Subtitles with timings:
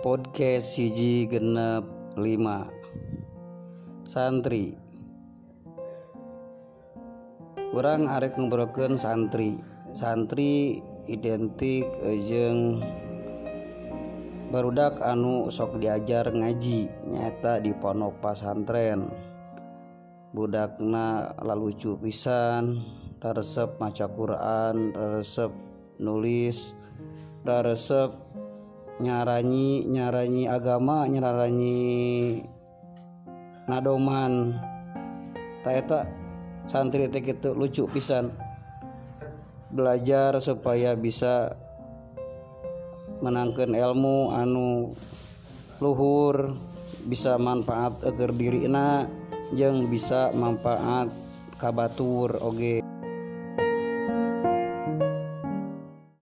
[0.00, 1.84] podcast siji genep
[2.16, 2.24] 5
[4.08, 4.72] santri.
[7.76, 9.60] Kurang arek ngobrolkeun santri.
[9.92, 11.84] Santri identik
[12.24, 12.80] jeung
[14.48, 19.04] barudak anu sok diajar ngaji nyata di pondok pasantren
[20.32, 22.80] budakna lalucu pisan
[23.20, 25.52] resep maca Quran resep
[26.00, 26.72] nulis
[27.44, 28.10] resep
[29.00, 31.80] nyaranyi nyaranyi agama nyaranyi
[33.64, 34.60] ngadoman
[35.64, 36.04] taeta
[36.68, 38.28] santri teh gitu lucu pisan
[39.72, 41.56] belajar supaya bisa
[43.24, 44.92] menangkan ilmu anu
[45.80, 46.52] luhur
[47.08, 49.08] bisa manfaat agar dirina
[49.56, 51.08] yang bisa manfaat
[51.56, 52.89] kabatur oge okay.